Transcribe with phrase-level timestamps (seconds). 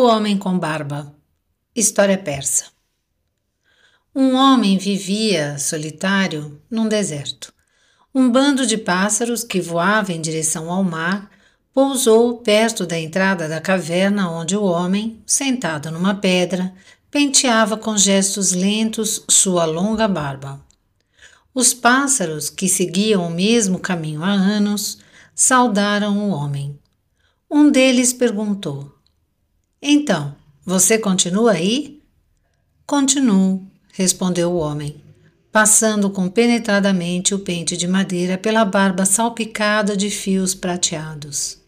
[0.00, 1.14] homem com barba.
[1.74, 2.66] História persa.
[4.14, 7.52] Um homem vivia solitário num deserto.
[8.14, 11.30] Um bando de pássaros que voava em direção ao mar
[11.72, 16.74] pousou perto da entrada da caverna onde o homem, sentado numa pedra,
[17.10, 20.60] penteava com gestos lentos sua longa barba.
[21.54, 24.98] Os pássaros, que seguiam o mesmo caminho há anos,
[25.34, 26.78] saudaram o homem.
[27.50, 28.92] Um deles perguntou:
[29.82, 32.02] então, você continua aí?
[32.86, 35.02] Continuo, respondeu o homem,
[35.50, 41.58] passando compenetradamente o pente de madeira pela barba salpicada de fios prateados.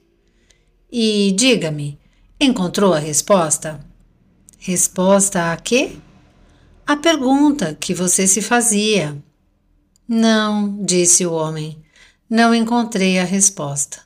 [0.90, 1.98] E diga-me,
[2.38, 3.80] encontrou a resposta?
[4.58, 5.96] Resposta a quê?
[6.86, 9.16] A pergunta que você se fazia.
[10.06, 11.82] Não, disse o homem,
[12.28, 14.00] não encontrei a resposta.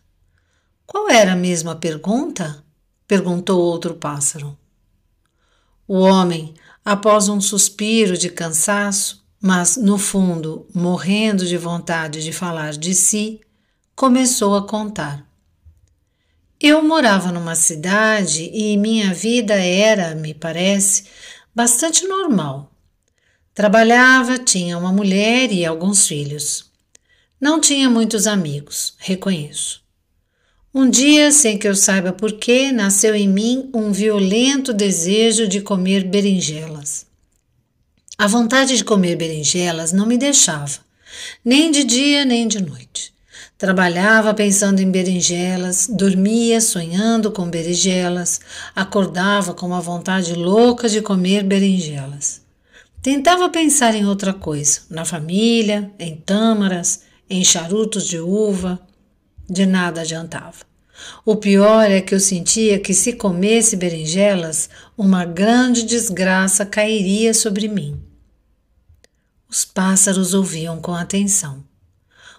[0.86, 2.65] Qual era mesmo a pergunta?
[3.06, 4.56] Perguntou outro pássaro.
[5.86, 6.54] O homem,
[6.84, 13.40] após um suspiro de cansaço, mas no fundo morrendo de vontade de falar de si,
[13.94, 15.24] começou a contar.
[16.58, 21.04] Eu morava numa cidade e minha vida era, me parece,
[21.54, 22.72] bastante normal.
[23.54, 26.70] Trabalhava, tinha uma mulher e alguns filhos.
[27.40, 29.85] Não tinha muitos amigos, reconheço.
[30.78, 36.04] Um dia, sem que eu saiba porquê, nasceu em mim um violento desejo de comer
[36.04, 37.06] berinjelas.
[38.18, 40.80] A vontade de comer berinjelas não me deixava,
[41.42, 43.14] nem de dia nem de noite.
[43.56, 48.38] Trabalhava pensando em berinjelas, dormia sonhando com berinjelas,
[48.74, 52.42] acordava com uma vontade louca de comer berinjelas.
[53.00, 57.00] Tentava pensar em outra coisa, na família, em tâmaras,
[57.30, 58.78] em charutos de uva,
[59.48, 60.64] de nada adiantava.
[61.24, 67.68] O pior é que eu sentia que se comesse berinjelas, uma grande desgraça cairia sobre
[67.68, 68.00] mim.
[69.48, 71.64] Os pássaros ouviam com atenção.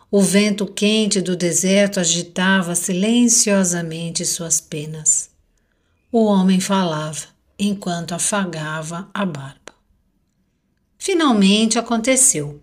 [0.10, 5.30] O vento quente do deserto agitava silenciosamente suas penas.
[6.12, 7.26] O homem falava
[7.60, 9.74] enquanto afagava a barba.
[10.98, 12.62] Finalmente aconteceu.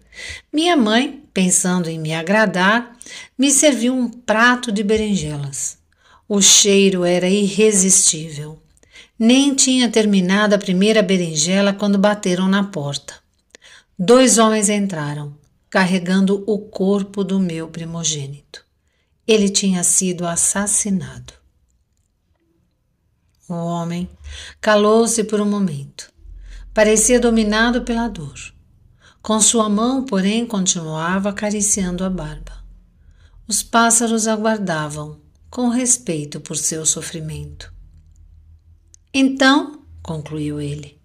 [0.53, 2.97] Minha mãe, pensando em me agradar,
[3.37, 5.77] me serviu um prato de berinjelas.
[6.28, 8.62] O cheiro era irresistível.
[9.19, 13.15] Nem tinha terminado a primeira berinjela quando bateram na porta.
[13.99, 15.37] Dois homens entraram,
[15.69, 18.65] carregando o corpo do meu primogênito.
[19.27, 21.33] Ele tinha sido assassinado.
[23.49, 24.09] O homem
[24.61, 26.12] calou-se por um momento.
[26.73, 28.54] Parecia dominado pela dor.
[29.25, 32.62] Com sua mão, porém, continuava acariciando a barba.
[33.49, 35.19] Os pássaros aguardavam,
[35.49, 37.73] com respeito por seu sofrimento.
[39.15, 41.01] Então, concluiu ele,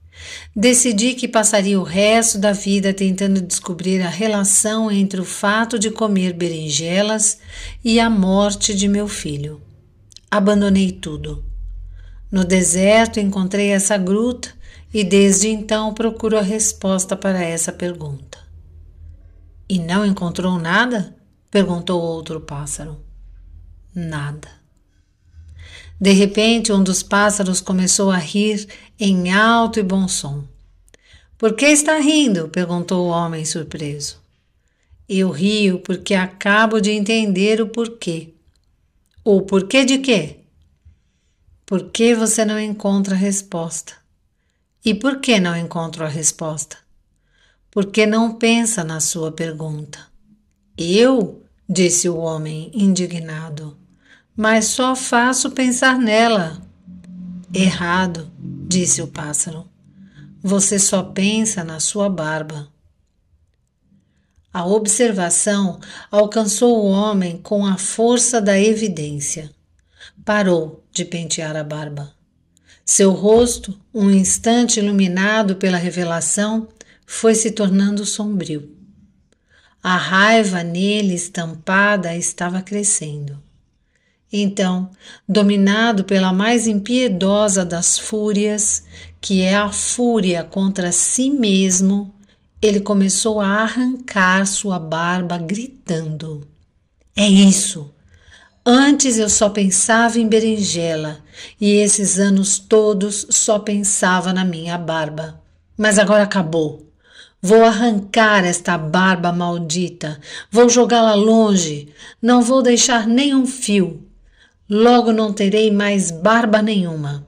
[0.54, 5.90] decidi que passaria o resto da vida tentando descobrir a relação entre o fato de
[5.90, 7.40] comer berinjelas
[7.82, 9.62] e a morte de meu filho.
[10.30, 11.46] Abandonei tudo.
[12.30, 14.59] No deserto encontrei essa gruta
[14.94, 18.40] e desde então procuro a resposta para essa pergunta.
[19.68, 21.16] E não encontrou nada?
[21.52, 23.00] perguntou outro pássaro.
[23.94, 24.48] Nada.
[26.00, 28.68] De repente, um dos pássaros começou a rir
[29.00, 30.44] em alto e bom som.
[31.38, 32.50] Por que está rindo?
[32.50, 34.20] perguntou o homem surpreso.
[35.08, 38.34] Eu rio porque acabo de entender o porquê.
[39.24, 40.38] O porquê de quê?
[41.66, 43.99] Por que você não encontra resposta?
[44.84, 46.78] E por que não encontro a resposta?
[47.70, 50.00] Porque não pensa na sua pergunta.
[50.78, 51.44] Eu?
[51.68, 53.78] disse o homem indignado
[54.40, 56.62] mas só faço pensar nela.
[57.54, 59.70] Errado, disse o pássaro.
[60.42, 62.70] Você só pensa na sua barba.
[64.54, 65.78] A observação
[66.10, 69.52] alcançou o homem com a força da evidência.
[70.24, 72.14] Parou de pentear a barba.
[72.92, 76.68] Seu rosto, um instante iluminado pela revelação,
[77.06, 78.68] foi se tornando sombrio.
[79.82, 83.40] A raiva nele estampada estava crescendo.
[84.34, 84.90] Então,
[85.28, 88.84] dominado pela mais impiedosa das fúrias,
[89.22, 92.12] que é a fúria contra si mesmo,
[92.60, 96.42] ele começou a arrancar sua barba, gritando:
[97.16, 97.94] É isso!
[98.66, 101.20] Antes eu só pensava em berinjela
[101.60, 105.42] e esses anos todos só pensava na minha barba.
[105.78, 106.86] Mas agora acabou.
[107.42, 110.20] Vou arrancar esta barba maldita,
[110.52, 111.88] vou jogá-la longe,
[112.22, 114.10] não vou deixar nem um fio
[114.70, 117.26] logo não terei mais barba nenhuma.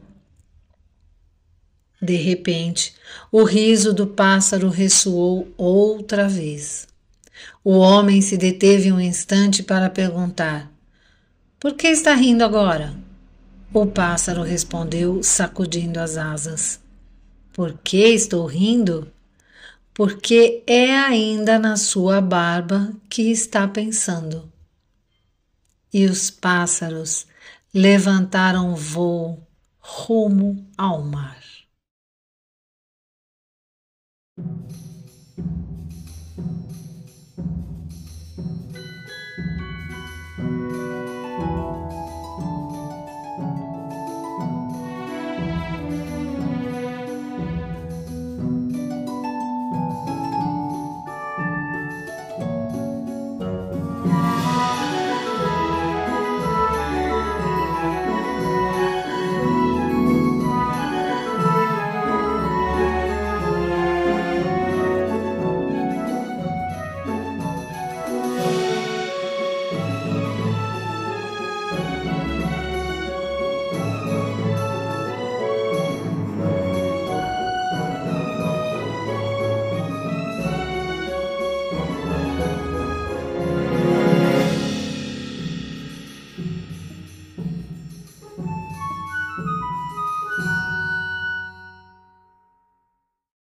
[1.99, 2.93] De repente,
[3.31, 6.87] o riso do pássaro ressoou outra vez.
[7.63, 10.70] O homem se deteve um instante para perguntar:
[11.61, 12.91] Por que está rindo agora?
[13.71, 16.81] O pássaro respondeu, sacudindo as asas:
[17.53, 19.13] Por que estou rindo?
[19.93, 24.51] Porque é ainda na sua barba que está pensando.
[25.93, 27.27] E os pássaros
[27.71, 29.47] levantaram voo
[29.79, 31.39] rumo ao mar.